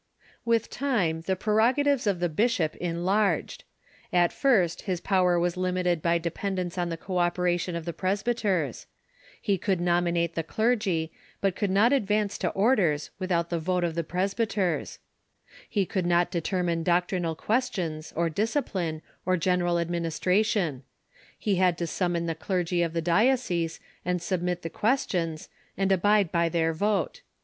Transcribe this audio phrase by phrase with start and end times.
[0.45, 3.63] With time the prerogatives of the bishop enlarged.
[4.11, 8.87] At first his power was limited by dependence on the co operation of the presbyters.
[9.39, 13.93] He could nominate the clergy, but the*Bi'shoD ^^^^^^^^^ advance to orders without the vote of
[13.93, 14.97] the presbyters.
[15.69, 20.81] He could not determine doctrinal ques tions, or discipline, or genei al administration.
[21.37, 25.47] He had to sum mon the clergy of the diocese and submit the questions,
[25.77, 27.21] and abide by their vote.